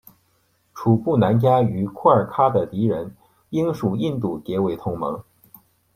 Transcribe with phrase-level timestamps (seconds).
[0.73, 3.15] 楚布南嘉与廓尔喀的敌人
[3.51, 5.23] 英属印度结为同盟。